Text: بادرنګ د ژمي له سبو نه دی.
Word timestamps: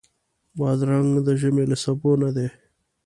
بادرنګ 0.57 1.11
د 1.27 1.29
ژمي 1.39 1.65
له 1.71 1.77
سبو 1.83 2.11
نه 2.23 2.29
دی. 2.35 2.47